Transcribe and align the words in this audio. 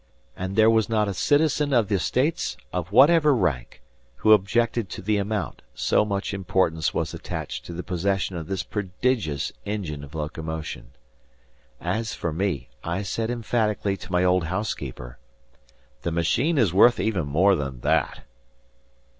And 0.35 0.55
there 0.55 0.67
was 0.67 0.89
not 0.89 1.07
a 1.07 1.13
citizen 1.13 1.73
of 1.75 1.87
the 1.87 1.99
States 1.99 2.57
of 2.73 2.91
whatever 2.91 3.35
rank, 3.35 3.83
who 4.15 4.31
objected 4.31 4.89
to 4.89 5.01
the 5.03 5.17
amount, 5.17 5.61
so 5.75 6.03
much 6.05 6.33
importance 6.33 6.91
was 6.91 7.13
attached 7.13 7.65
to 7.65 7.73
the 7.73 7.83
possession 7.83 8.35
of 8.35 8.47
this 8.47 8.63
prodigious 8.63 9.51
engine 9.63 10.03
of 10.03 10.15
locomotion. 10.15 10.93
As 11.79 12.15
for 12.15 12.33
me, 12.33 12.67
I 12.83 13.03
said 13.03 13.29
emphatically 13.29 13.95
to 13.97 14.11
my 14.11 14.23
old 14.23 14.45
housekeeper: 14.45 15.19
"The 16.01 16.11
machine 16.11 16.57
is 16.57 16.73
worth 16.73 16.99
even 16.99 17.27
more 17.27 17.53
than 17.53 17.81
that." 17.81 18.21